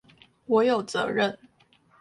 [0.47, 1.37] 我有責任